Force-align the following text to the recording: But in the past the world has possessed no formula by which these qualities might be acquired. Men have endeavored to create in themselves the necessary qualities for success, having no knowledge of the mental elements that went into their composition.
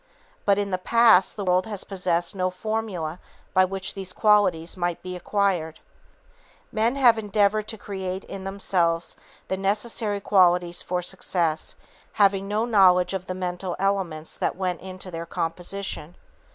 But 0.45 0.57
in 0.57 0.71
the 0.71 0.79
past 0.79 1.35
the 1.35 1.45
world 1.45 1.67
has 1.67 1.83
possessed 1.83 2.35
no 2.35 2.49
formula 2.49 3.19
by 3.53 3.65
which 3.65 3.93
these 3.93 4.13
qualities 4.13 4.75
might 4.75 4.99
be 5.03 5.15
acquired. 5.15 5.79
Men 6.71 6.95
have 6.95 7.19
endeavored 7.19 7.67
to 7.67 7.77
create 7.77 8.23
in 8.23 8.43
themselves 8.43 9.15
the 9.47 9.57
necessary 9.57 10.19
qualities 10.19 10.81
for 10.81 11.03
success, 11.03 11.75
having 12.13 12.47
no 12.47 12.65
knowledge 12.65 13.13
of 13.13 13.27
the 13.27 13.35
mental 13.35 13.75
elements 13.77 14.35
that 14.39 14.55
went 14.55 14.81
into 14.81 15.11
their 15.11 15.27
composition. 15.27 16.15